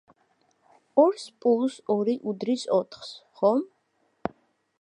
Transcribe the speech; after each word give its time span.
ორს 1.03 1.25
პლუს 1.45 1.77
ორი 1.97 2.17
უდრის 2.33 2.65
ოთხს, 2.79 3.15
ხომ? 3.43 3.63